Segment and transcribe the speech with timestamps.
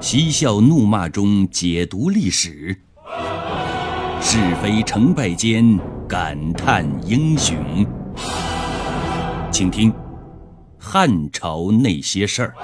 [0.00, 2.74] 嬉笑怒骂中解读历史，
[4.22, 7.86] 是非成败间感叹英雄。
[9.52, 9.92] 请听
[10.78, 12.54] 《汉朝那些事儿》。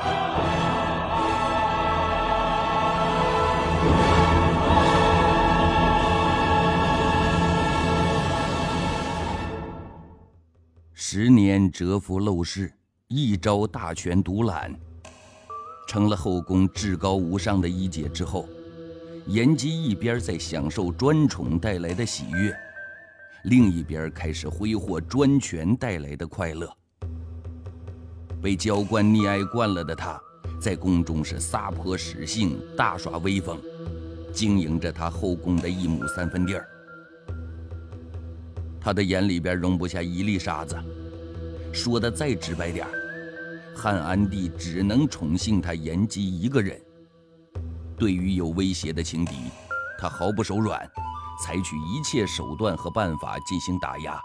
[10.95, 12.73] 十年蛰伏陋室，
[13.09, 14.75] 一朝大权独揽。
[15.87, 18.49] 成了后宫至高无上的一姐之后，
[19.27, 22.55] 颜姬一边在享受专宠带来的喜悦，
[23.45, 26.69] 另一边开始挥霍专权带来的快乐。
[28.43, 30.21] 被娇惯溺爱惯了的她，
[30.61, 33.59] 在宫中是撒泼使性、大耍威风，
[34.33, 36.69] 经营着她后宫的一亩三分地儿。
[38.81, 40.77] 她的眼里边容不下一粒沙子，
[41.73, 42.93] 说的再直白点儿。
[43.77, 46.81] 汉安帝只能宠幸他颜姬一个人。
[47.99, 49.51] 对于有威胁的情敌，
[49.99, 50.81] 他毫不手软，
[51.45, 54.19] 采取一切手段和办法进行打压，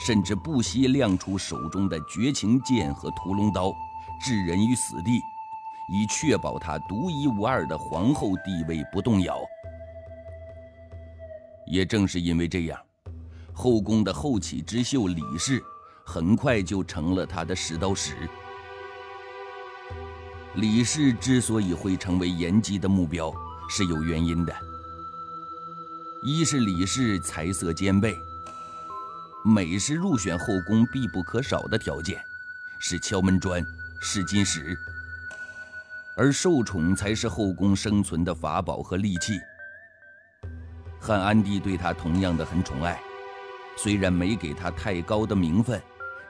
[0.00, 3.72] 甚至不惜亮出手中的绝情剑和屠龙刀，
[4.20, 5.20] 置人于死地，
[5.92, 9.38] 以确保他独一无二的皇后地位不动摇。
[11.64, 12.78] 也正是因为这样，
[13.52, 15.62] 后宫的后起之秀李氏，
[16.04, 18.28] 很快就成了他的使刀使。
[20.56, 23.32] 李氏之所以会成为颜姬的目标，
[23.68, 24.54] 是有原因的。
[26.22, 28.16] 一是李氏才色兼备，
[29.44, 32.22] 美是入选后宫必不可少的条件，
[32.78, 33.64] 是敲门砖，
[34.00, 34.78] 试金石。
[36.16, 39.40] 而受宠才是后宫生存的法宝和利器。
[41.00, 43.02] 汉安帝对她同样的很宠爱，
[43.76, 45.82] 虽然没给她太高的名分，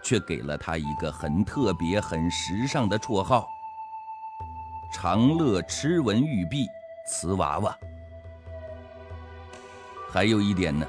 [0.02, 3.46] 却给了她一个很特别、很时尚的绰号。
[4.96, 6.68] 长乐螭纹玉璧
[7.04, 7.76] 瓷娃娃。
[10.08, 10.86] 还有一点呢，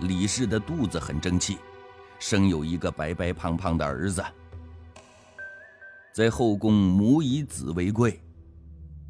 [0.00, 1.58] 李氏的肚子很争气，
[2.18, 4.24] 生有一个白白胖胖的儿子。
[6.14, 8.18] 在后宫母以子为贵，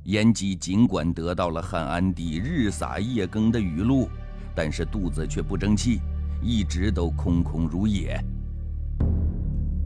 [0.03, 4.09] 颜姬尽管得到了汉安帝日洒夜耕的雨露，
[4.57, 6.01] 但是肚子却不争气，
[6.43, 8.21] 一直都空空如也。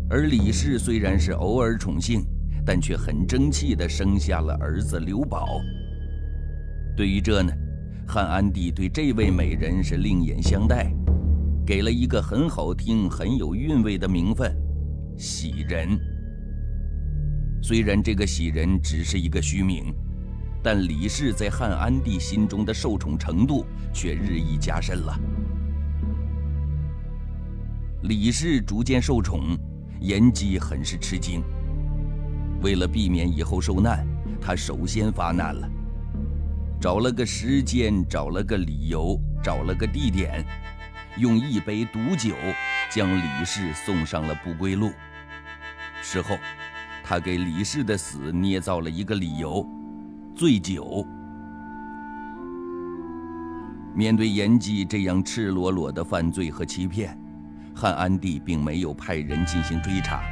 [0.09, 2.25] 而李氏虽然是偶尔宠幸。
[2.67, 5.61] 但却很争气地生下了儿子刘宝。
[6.97, 7.53] 对于这呢，
[8.09, 10.93] 汉安帝对这位美人是另眼相待，
[11.65, 14.53] 给了一个很好听、很有韵味的名分——
[15.17, 15.97] 喜人。
[17.63, 19.95] 虽然这个喜人只是一个虚名，
[20.63, 25.19] 但李氏在汉安帝心中的受宠程度却日益加深了。
[28.03, 29.57] 李氏逐渐受宠，
[30.01, 31.43] 颜姬很是吃惊。
[32.63, 34.07] 为了避免以后受难，
[34.41, 35.69] 他首先发难了，
[36.81, 40.45] 找了个时间，找了个理由，找了个地点，
[41.19, 42.35] 用一杯毒酒
[42.91, 44.91] 将李氏送上了不归路。
[46.03, 46.37] 事后，
[47.05, 49.67] 他给李氏的死捏造了一个理由：
[50.35, 51.07] 醉酒。
[53.95, 57.19] 面对颜姬这样赤裸裸的犯罪和欺骗，
[57.75, 60.23] 汉安帝并没有派人进行追查，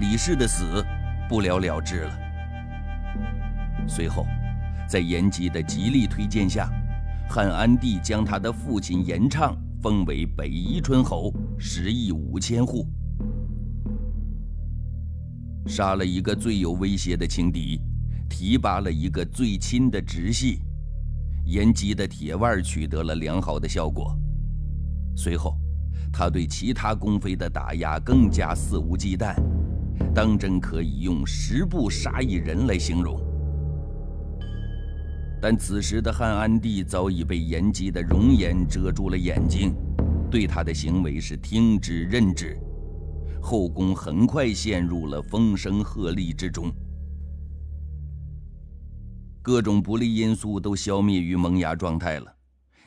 [0.00, 0.84] 李氏的死。
[1.28, 2.18] 不了了之了。
[3.86, 4.26] 随后，
[4.88, 6.70] 在颜吉的极力推荐下，
[7.28, 12.86] 汉安帝将他的父亲颜畅封为北夷春侯，十亿五千户。
[15.66, 17.80] 杀了一个最有威胁的情敌，
[18.28, 20.60] 提拔了一个最亲的直系，
[21.44, 24.16] 颜吉的铁腕取得了良好的效果。
[25.16, 25.56] 随后，
[26.12, 29.34] 他对其他宫妃的打压更加肆无忌惮。
[30.14, 33.20] 当真可以用“十步杀一人”来形容，
[35.40, 39.74] 但此时的汉安帝早已被颜姬的容颜遮住了眼睛，
[40.30, 42.56] 对他的行为是听之任之，
[43.40, 46.70] 后宫很快陷入了风声鹤唳之中，
[49.40, 52.34] 各种不利因素都消灭于萌芽状态了，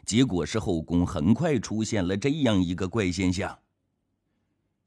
[0.05, 3.57] 结果是后宫很快出现了这样一个怪现象：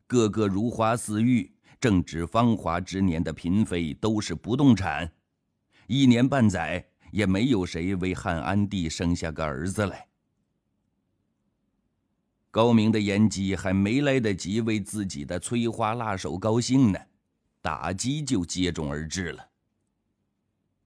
[0.06, 1.52] 个个如花似玉。
[1.80, 5.10] 正值芳华之年的嫔妃都是不动产，
[5.86, 10.06] 一年半载也没有谁为汉安帝生下个儿子来。
[12.50, 16.98] 高明的颜姬还没来得及为自己的催花辣手高兴呢，
[17.60, 19.48] 打击就接踵而至了。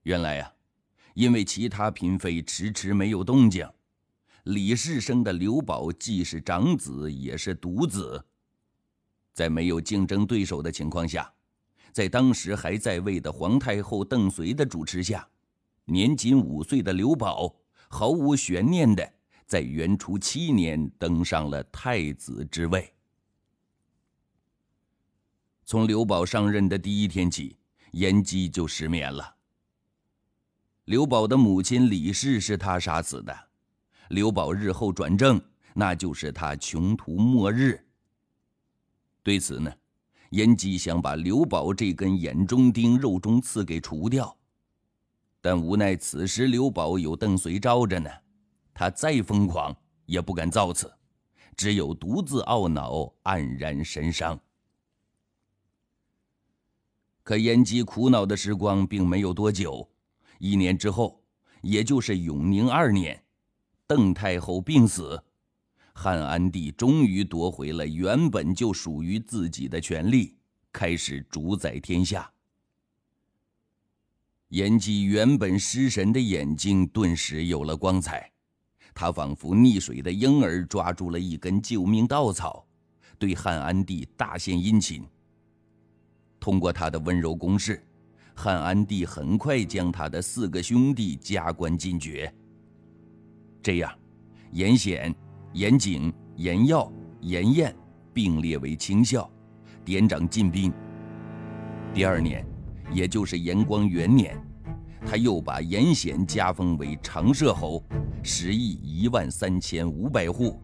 [0.03, 0.53] 原来呀，
[1.15, 3.67] 因为其他嫔妃迟迟没有动静，
[4.43, 8.23] 李氏生的刘宝既是长子，也是独子。
[9.33, 11.31] 在没有竞争对手的情况下，
[11.91, 15.27] 在当时还在位的皇太后邓绥的主持下，
[15.85, 17.53] 年仅五岁的刘保
[17.89, 19.13] 毫无悬念的
[19.45, 22.91] 在元初七年登上了太子之位。
[25.65, 27.57] 从刘保上任的第一天起，
[27.91, 29.35] 延吉就失眠了。
[30.85, 33.33] 刘保的母亲李氏是他杀死的，
[34.09, 35.41] 刘保日后转正，
[35.73, 37.81] 那就是他穷途末日。
[39.23, 39.73] 对此呢，
[40.31, 44.37] 燕姬想把刘保这根眼中钉、肉中刺给除掉，
[45.39, 48.09] 但无奈此时刘保有邓绥罩着呢，
[48.73, 49.75] 他再疯狂
[50.05, 50.93] 也不敢造次，
[51.55, 52.91] 只有独自懊恼，
[53.23, 54.37] 黯然神伤。
[57.23, 59.89] 可燕姬苦恼的时光并没有多久，
[60.39, 61.23] 一年之后，
[61.61, 63.23] 也就是永宁二年，
[63.87, 65.23] 邓太后病死，
[65.93, 70.35] 汉安帝终于夺回了原本就属于自己的权利，
[70.71, 72.29] 开始主宰天下。
[74.49, 78.29] 延吉原本失神的眼睛顿时有了光彩，
[78.93, 82.65] 他仿佛溺水的婴儿抓住了一根救命稻草，
[83.17, 85.03] 对汉安帝大献殷勤。
[86.39, 87.83] 通过他的温柔攻势，
[88.35, 92.31] 汉安帝很快将他的四个兄弟加官进爵。
[93.61, 93.91] 这样，
[94.51, 95.15] 严显、
[95.53, 96.91] 严景、严耀、
[97.21, 97.75] 严彦
[98.11, 99.29] 并列为卿校，
[99.85, 100.73] 典掌禁兵。
[101.93, 102.43] 第二年，
[102.91, 104.35] 也就是延光元年，
[105.05, 107.83] 他又把严显加封为长社侯，
[108.23, 110.59] 食邑一万三千五百户，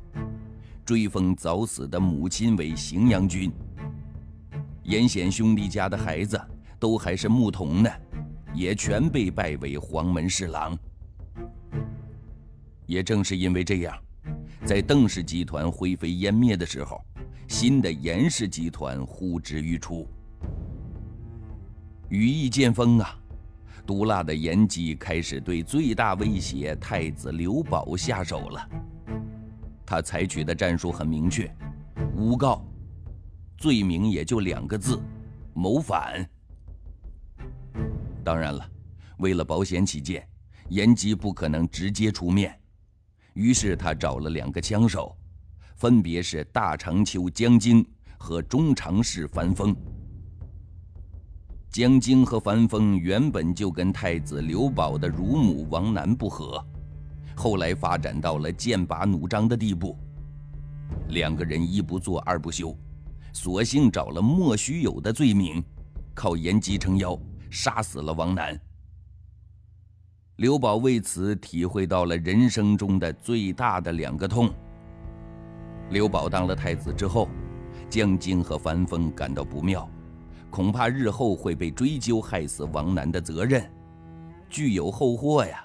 [0.84, 3.52] 追封早死的母亲为荥阳君。
[4.82, 6.42] 严显兄弟家的孩子
[6.80, 7.90] 都还是牧童呢，
[8.56, 10.76] 也全被拜为黄门侍郎。
[12.88, 13.96] 也正是因为这样，
[14.70, 17.04] 在邓氏集团灰飞烟灭的时候，
[17.48, 20.08] 新的严氏集团呼之欲出。
[22.08, 23.20] 羽翼渐丰啊，
[23.84, 28.70] 毒辣的严吉开始对最大威胁太子刘保下手了。
[29.88, 31.52] 他采取的战术很明确，
[32.16, 32.64] 诬告。
[33.58, 35.02] 罪名也就两个字：
[35.56, 36.24] 谋反。
[38.24, 38.70] 当然了，
[39.18, 40.24] 为了保险起见，
[40.68, 42.56] 严吉不可能直接出面，
[43.34, 45.16] 于是他找了两个枪手，
[45.76, 47.86] 分别是大长秋江京
[48.18, 49.76] 和中常侍樊峰。
[51.72, 56.64] 江京和樊峰原本就跟太子刘保的乳母王楠不和，
[57.36, 59.96] 后来发展到了剑拔弩张的地步，
[61.10, 62.76] 两个人一不做二不休。
[63.32, 65.64] 索性找了莫须有的罪名，
[66.16, 67.18] 靠严吉撑腰，
[67.52, 68.60] 杀死了王楠。
[70.40, 74.50] 刘宝为此体会到了人生中的最大的两个痛。
[75.90, 77.28] 刘宝当了太子之后，
[77.90, 79.86] 江京和樊峰感到不妙，
[80.50, 83.70] 恐怕日后会被追究害死王楠的责任，
[84.48, 85.62] 具有后祸呀。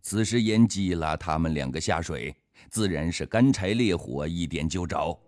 [0.00, 2.32] 此时严吉拉他们两个下水，
[2.68, 5.18] 自然是干柴烈火，一点就着。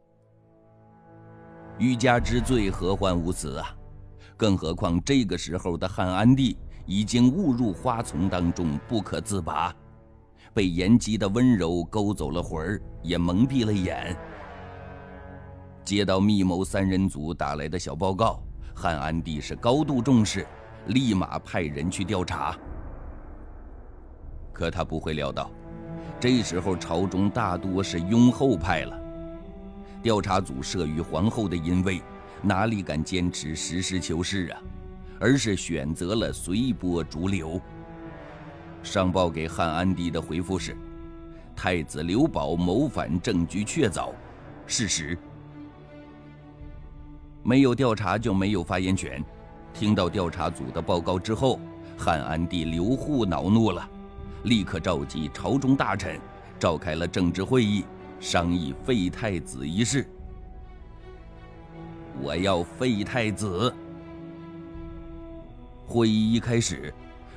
[1.76, 3.76] 欲加之罪，何患无辞啊！
[4.36, 6.56] 更何况这个时候的汉安帝
[6.86, 9.74] 已经误入花丛当中不可自拔，
[10.52, 14.16] 被延吉的温柔勾走了魂儿，也蒙蔽了眼。
[15.84, 18.42] 接到密谋三人组打来的小报告，
[18.74, 20.46] 汉安帝是高度重视，
[20.86, 22.56] 立马派人去调查。
[24.52, 25.50] 可他不会料到，
[26.20, 28.98] 这时候朝中大多是拥后派了。
[30.02, 32.02] 调查组慑于皇后的淫威，
[32.42, 34.60] 哪里敢坚持实事求是啊？
[35.22, 37.60] 而是选择了随波逐流。
[38.82, 40.76] 上报给汉安帝的回复是：
[41.54, 44.10] 太子刘保谋反证据确凿，
[44.66, 45.16] 事实。
[47.44, 49.24] 没有调查就没有发言权。
[49.72, 51.60] 听到调查组的报告之后，
[51.96, 53.88] 汉安帝刘祜恼怒了，
[54.42, 56.20] 立刻召集朝中大臣，
[56.58, 57.84] 召开了政治会议。
[58.18, 60.06] 商议废太子一事，
[62.20, 63.72] 我要废太子。
[65.92, 66.90] 会议一开始，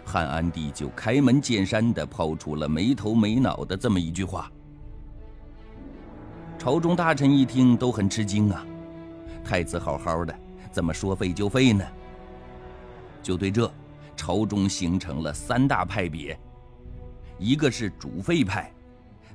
[0.05, 4.49] 汉安帝就开门见山的抛出了没头没脑的这么一句话。
[6.57, 8.65] 朝中大臣一听都很吃惊啊，
[9.43, 10.33] 太子好好的，
[10.71, 11.85] 怎么说废就废呢？
[13.21, 13.69] 就对这，
[14.15, 16.39] 朝中形成了三大派别，
[17.37, 18.71] 一个是主废派。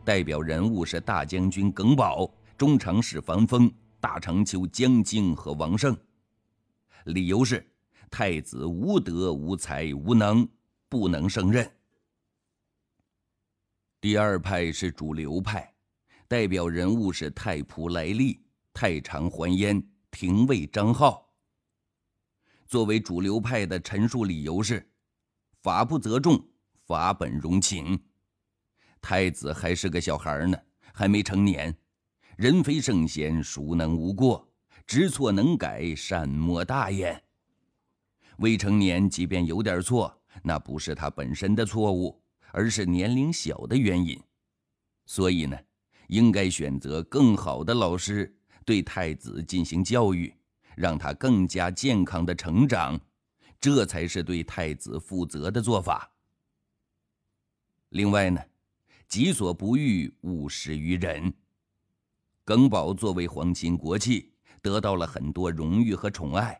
[0.02, 5.94] 代表人物是大将军耿宝、中常侍樊丰、大长秋江京和王胜。
[7.04, 7.69] 理由是
[8.10, 10.46] 太子无德无才无能，
[10.88, 11.70] 不能胜任。
[14.00, 15.72] 第二派是主流派，
[16.26, 18.42] 代表人物是太仆来历、
[18.74, 21.30] 太常还焉、廷尉张浩。
[22.66, 24.90] 作为主流派的陈述理由是：
[25.62, 26.42] 法不责众，
[26.86, 27.98] 法本容情。
[29.00, 30.58] 太子还是个小孩呢，
[30.92, 31.74] 还没成年。
[32.36, 34.48] 人非圣贤，孰能无过？
[34.86, 37.22] 知错能改，善莫大焉。
[38.40, 42.18] 未成年，即便有点错，那不是他本身的错误，
[42.52, 44.18] 而是年龄小的原因。
[45.04, 45.58] 所以呢，
[46.08, 50.34] 应该选择更好的老师，对太子进行教育，
[50.74, 52.98] 让他更加健康的成长，
[53.60, 56.10] 这才是对太子负责的做法。
[57.90, 58.40] 另外呢，
[59.06, 61.30] 己所不欲，勿施于人。
[62.42, 64.32] 耿宝作为皇亲国戚，
[64.62, 66.58] 得到了很多荣誉和宠爱，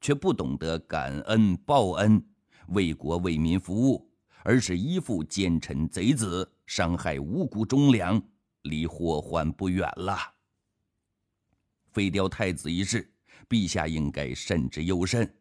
[0.00, 2.24] 却不懂得感恩报恩，
[2.68, 4.10] 为国为民服务，
[4.42, 8.20] 而是依附奸臣贼子，伤害无辜忠良，
[8.62, 10.16] 离祸患不远了。
[11.92, 13.12] 废掉太子一事，
[13.48, 15.34] 陛下应该慎之又慎。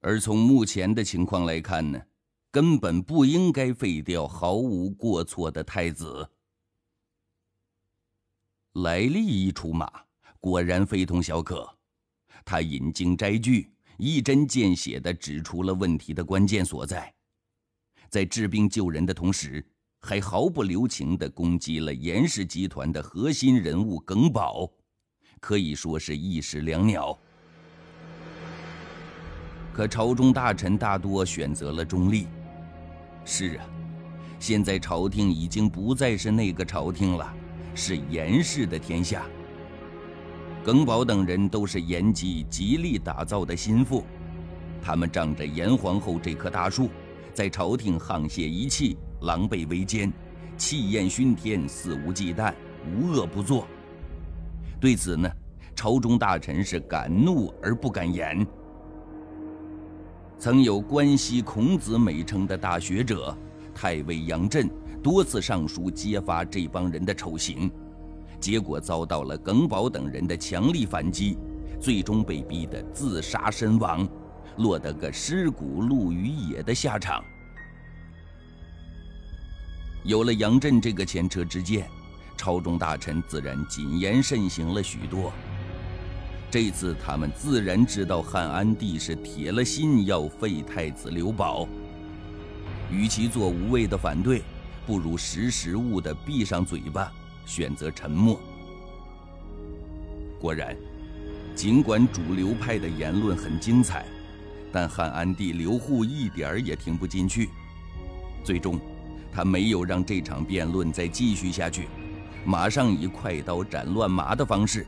[0.00, 2.00] 而从目前的情况来看呢，
[2.50, 6.30] 根本不应该废掉毫无过错的太子。
[8.74, 9.90] 来历一出马，
[10.38, 11.76] 果然非同小可。
[12.44, 17.12] 他引经摘句，一针见血地指出了问题的关键所在，
[18.08, 19.64] 在治病救人的同时，
[20.00, 24.70] 还毫不留情地攻击了严氏集团的核心人物耿宝，
[25.40, 27.18] 可以说是一石两鸟。
[29.72, 32.26] 可朝中大臣大多选择了中立。
[33.24, 33.68] 是啊，
[34.38, 37.34] 现在朝廷已经不再是那个朝廷了。
[37.78, 39.26] 是严氏的天下。
[40.66, 44.02] 耿宝等人都是严吉极力打造的心腹，
[44.82, 46.90] 他们仗着严皇后这棵大树，
[47.32, 50.12] 在朝廷沆瀣一气、狼狈为奸、
[50.56, 52.52] 气焰熏天、肆无忌惮、
[52.84, 53.64] 无恶不作。
[54.80, 55.30] 对此呢，
[55.76, 58.44] 朝中大臣是敢怒而不敢言。
[60.36, 63.38] 曾有关西孔子美称的大学者
[63.72, 64.68] 太尉杨震。
[65.00, 67.70] 多次上书揭发这帮人的丑行，
[68.40, 71.36] 结果遭到了耿宝等人的强力反击，
[71.80, 74.08] 最终被逼得自杀身亡，
[74.58, 77.24] 落得个尸骨露于野的下场。
[80.04, 81.88] 有了杨震这个前车之鉴，
[82.36, 85.32] 朝中大臣自然谨言慎行了许多。
[86.48, 91.66] 这次他们自然知道汉安帝是铁了心要废太子刘保，
[92.88, 94.42] 与其做无谓的反对。
[94.86, 97.12] 不如识时务的闭上嘴巴，
[97.46, 98.38] 选择沉默。
[100.38, 100.76] 果然，
[101.54, 104.04] 尽管主流派的言论很精彩，
[104.70, 107.48] 但汉安帝刘祜一点儿也听不进去。
[108.44, 108.78] 最终，
[109.32, 111.88] 他没有让这场辩论再继续下去，
[112.44, 114.86] 马上以快刀斩乱麻的方式，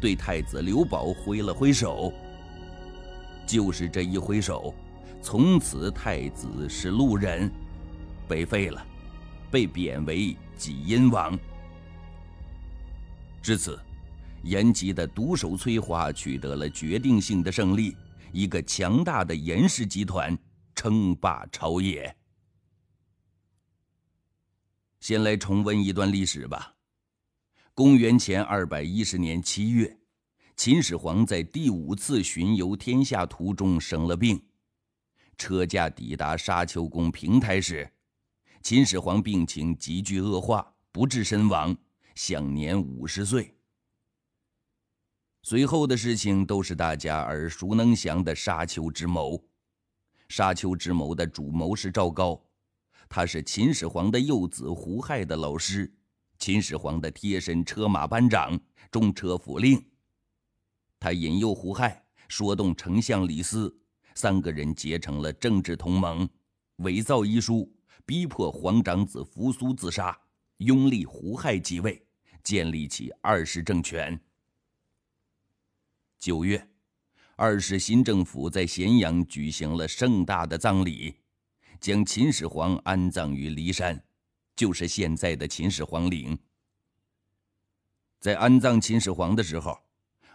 [0.00, 2.12] 对太子刘保挥了挥手。
[3.46, 4.74] 就是这一挥手，
[5.20, 7.50] 从此太子是路人，
[8.28, 8.86] 被废了。
[9.50, 11.38] 被贬为济阴王。
[13.42, 13.76] 至此，
[14.44, 17.96] 延吉的独手摧华取得了决定性的胜利，
[18.30, 20.38] 一个强大的严氏集团
[20.76, 22.14] 称霸朝野。
[25.00, 26.72] 先来重温一段历史吧。
[27.74, 29.98] 公元前二百一十年七月，
[30.54, 34.40] 秦始皇在第五次巡游天下途中生了病，
[35.36, 37.90] 车驾抵达沙丘宫平台时。
[38.62, 41.76] 秦始皇病情急剧恶化，不治身亡，
[42.14, 43.54] 享年五十岁。
[45.42, 49.42] 随后的事情都是大家耳熟能详的沙丘之谋。
[50.28, 52.40] 沙丘之谋的主谋是赵高，
[53.08, 55.92] 他是秦始皇的幼子胡亥的老师，
[56.38, 58.58] 秦始皇的贴身车马班长、
[58.90, 59.84] 中车府令。
[61.00, 63.76] 他引诱胡亥，说动丞相李斯，
[64.14, 66.28] 三个人结成了政治同盟，
[66.76, 67.70] 伪造遗书。
[68.04, 70.18] 逼迫皇长子扶苏自杀，
[70.62, 72.04] 拥立胡亥即位，
[72.42, 74.18] 建立起二世政权。
[76.18, 76.68] 九月，
[77.34, 81.16] 二世新政府在咸阳举行了盛大的葬礼，
[81.80, 84.04] 将秦始皇安葬于骊山，
[84.54, 86.38] 就是现在的秦始皇陵。
[88.20, 89.76] 在安葬秦始皇的时候，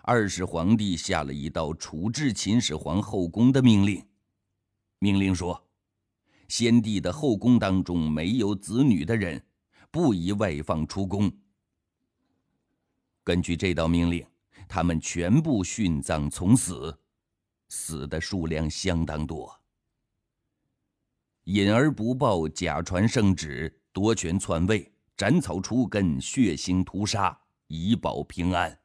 [0.01, 4.05] 二世皇帝下了一道处置秦始皇后宫的命令，
[4.99, 5.63] 命令说。
[6.49, 9.45] 先帝的后宫当中没有子女的人，
[9.91, 11.31] 不宜外放出宫。
[13.23, 14.25] 根据这道命令，
[14.67, 16.97] 他们全部殉葬从死，
[17.69, 19.53] 死的数量相当多。
[21.45, 28.77] 隐而不报，假传圣旨，夺权篡位，斩草除根，血腥屠杀，以保平安。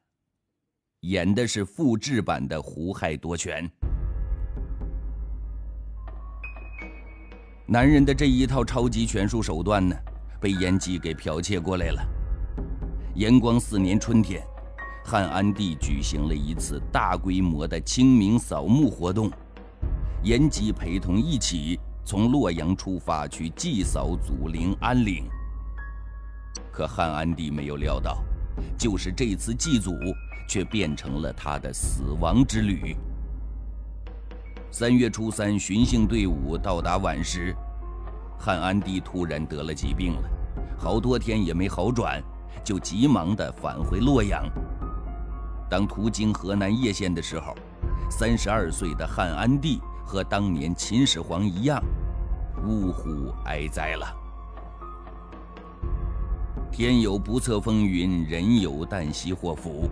[1.01, 3.69] 演的是复制版的胡亥夺权。
[7.65, 9.95] 男人的这一套超级权术手段呢，
[10.43, 12.05] 被延吉给剽窃过来了。
[13.15, 14.45] 延光四年春天，
[15.05, 19.31] 汉安帝举行了一次大规模的清明扫墓活动，
[20.21, 25.23] 延吉陪同一起从洛阳出发去祭扫祖陵安陵。
[26.73, 28.21] 可汉安帝没有料到，
[28.77, 29.93] 就是这次祭祖，
[30.49, 32.97] 却变成了他的死亡之旅。
[34.71, 37.55] 三月初三，巡幸队伍到达宛时，
[38.43, 40.29] 汉安帝突然得了疾病了，
[40.77, 42.21] 好多天也没好转，
[42.61, 44.43] 就急忙地返回洛阳。
[45.69, 47.55] 当途经河南叶县的时候，
[48.09, 51.81] 三十二岁的汉安帝和当年秦始皇一样，
[52.67, 54.13] 呜呼哀哉了。
[56.69, 59.89] 天有不测风云，人有旦夕祸福。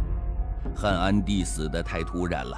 [0.76, 2.58] 汉安帝死得太突然了。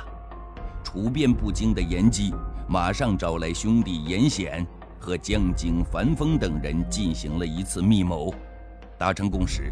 [0.84, 2.34] 处变不惊的严基
[2.68, 4.66] 马上找来兄弟严显
[5.04, 8.34] 和江景樊丰等人进行了一次密谋，
[8.98, 9.70] 达成共识，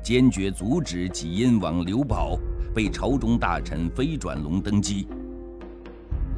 [0.00, 2.38] 坚决阻止济阴王刘保
[2.72, 5.08] 被朝中大臣飞转龙登基。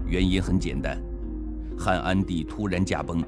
[0.07, 0.99] 原因很简单，
[1.79, 3.23] 汉安帝突然驾崩，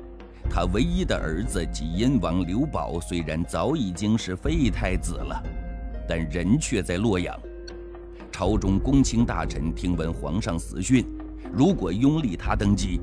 [0.49, 5.42] 他唯一的儿子济阴王刘保虽然早已经是废太子了，
[6.08, 7.38] 但人却在洛阳。
[8.32, 11.04] 朝中公卿大臣听闻皇上死讯，
[11.52, 12.99] 如果拥立他登基，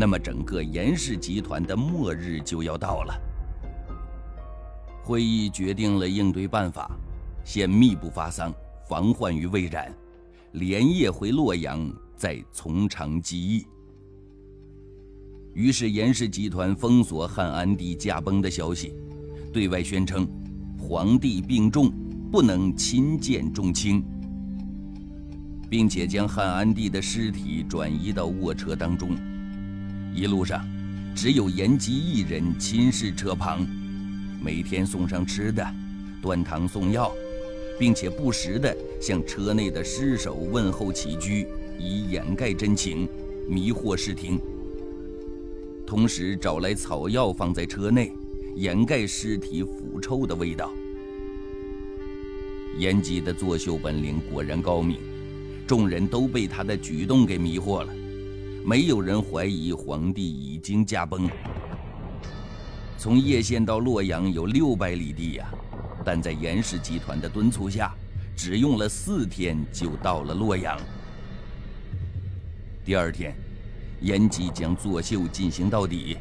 [0.00, 3.14] 那么整个严氏集团的末日就要到了。
[5.02, 6.90] 会议决定了应对办法，
[7.44, 8.50] 先密不发丧，
[8.88, 9.94] 防患于未然，
[10.52, 13.66] 连夜回洛阳，再从长计议。
[15.52, 18.94] 于是严氏集团封锁汉安帝驾崩的消息，
[19.52, 20.26] 对外宣称
[20.78, 21.92] 皇帝病重，
[22.32, 24.02] 不能亲见众卿。
[25.68, 29.10] 并且将汉安帝的尸体转移到卧车当中，
[30.14, 30.66] 一路上
[31.14, 33.66] 只有延吉一人亲视车旁，
[34.42, 35.64] 每天送上吃的，
[36.20, 37.12] 端汤送药，
[37.78, 41.46] 并且不时地向车内的尸首问候起居，
[41.78, 43.08] 以掩盖真情，
[43.48, 44.38] 迷惑视听。
[45.86, 48.12] 同时找来草药放在车内，
[48.56, 50.70] 掩盖尸体腐臭的味道。
[52.78, 54.98] 延吉的作秀本领果然高明。
[55.66, 57.94] 众人都被他的举动给迷惑了，
[58.64, 61.28] 没有人怀疑皇帝已经驾崩。
[62.98, 65.50] 从叶县到洛阳有六百里地呀，
[66.04, 67.94] 但在严氏集团的敦促下，
[68.36, 70.78] 只用了四天就到了洛阳。
[72.84, 73.34] 第二天，
[74.00, 76.18] 严吉将作秀进行到底，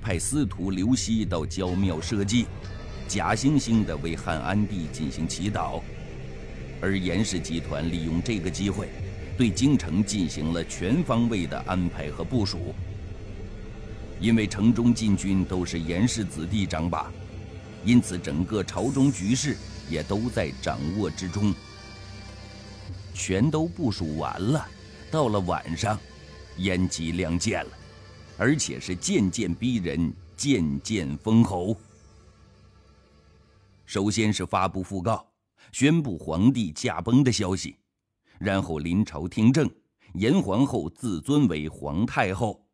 [0.00, 2.46] 派司徒刘熙到焦庙设祭，
[3.06, 5.80] 假惺惺地为汉安帝进行祈祷。
[6.80, 8.88] 而严氏集团利用这个机会，
[9.36, 12.74] 对京城进行了全方位的安排和部署。
[14.20, 17.12] 因为城中禁军都是严氏子弟掌把，
[17.84, 19.56] 因此整个朝中局势
[19.90, 21.52] 也都在掌握之中。
[23.12, 24.66] 全都部署完了，
[25.10, 25.98] 到了晚上，
[26.56, 27.70] 严吉亮剑了，
[28.38, 31.76] 而且是渐渐逼人，渐渐封侯。
[33.84, 35.26] 首先是发布讣告。
[35.72, 37.76] 宣布皇帝驾崩的消息，
[38.38, 39.70] 然后临朝听政，
[40.14, 42.66] 严皇后自尊为皇太后。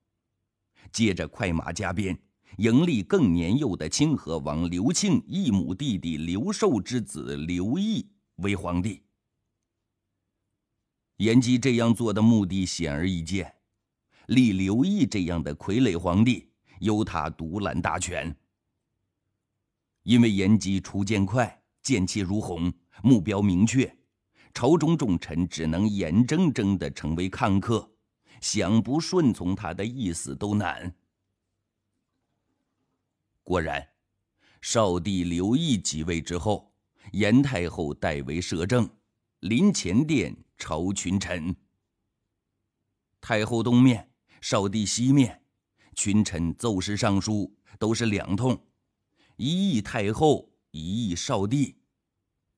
[0.93, 2.19] 接着快马加鞭，
[2.59, 9.03] 迎立更年幼的清河王刘庆异母弟弟刘寿之子刘义为皇帝。
[11.19, 13.55] 延吉这样做的目的显而易见，
[14.27, 18.35] 立刘义这样的傀儡皇帝，由他独揽大权。
[20.03, 22.73] 因为延吉出剑快，剑气如虹。
[23.03, 23.97] 目标明确，
[24.53, 27.91] 朝中重臣只能眼睁睁地成为看客，
[28.41, 30.95] 想不顺从他的意思都难。
[33.43, 33.89] 果然，
[34.61, 36.73] 少帝刘毅即位之后，
[37.13, 38.89] 严太后代为摄政，
[39.41, 41.55] 临前殿朝群臣。
[43.21, 44.11] 太后东面，
[44.41, 45.43] 少帝西面，
[45.95, 48.59] 群臣奏事上书都是两通，
[49.37, 51.77] 一议太后，一议少帝。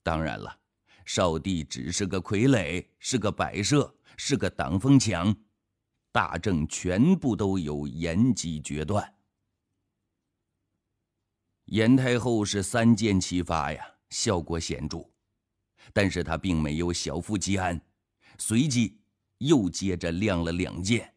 [0.02, 0.58] 当然了，
[1.04, 5.34] 少帝只是个傀儡，是个摆设，是个挡风墙，
[6.10, 9.14] 大政全部都由严吉决断。
[11.66, 15.04] 严太后是三箭齐发呀，效果显著。
[15.92, 17.80] 但是她并没有小富即安，
[18.38, 18.98] 随即
[19.38, 21.12] 又接着亮了两箭。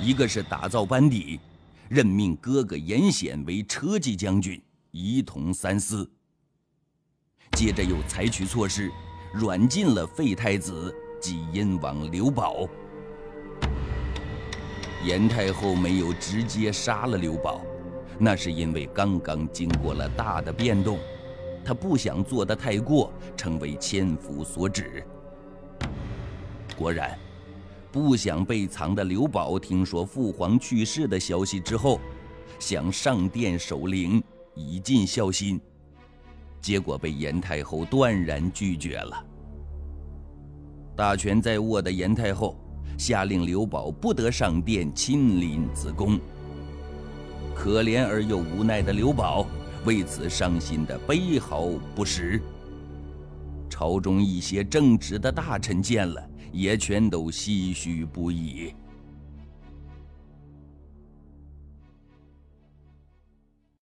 [0.00, 1.38] 一个是打造班底，
[1.88, 6.10] 任命哥哥严显为车骑将军，一同三司。
[7.62, 8.90] 接着又采取措施，
[9.32, 12.68] 软禁了废太子济阴王刘保。
[15.04, 17.60] 严太后没有直接杀了刘宝，
[18.18, 20.98] 那是因为刚刚经过了大的变动，
[21.64, 25.00] 她不想做得太过，成为千夫所指。
[26.76, 27.16] 果然，
[27.92, 32.00] 不想被藏的刘宝听说父皇去世的消息之后，
[32.58, 34.20] 想上殿守灵，
[34.52, 35.60] 以尽孝心，
[36.62, 39.22] 结果被严太后断然拒绝了。
[40.96, 42.56] 大权在握的严太后。
[42.98, 46.20] 下令刘宝不得上殿亲临子宫。
[47.54, 49.46] 可怜而又无奈的刘宝
[49.84, 52.40] 为此伤心的悲嚎不时。
[53.68, 56.22] 朝中一些正直的大臣见了，
[56.52, 58.72] 也全都唏嘘不已。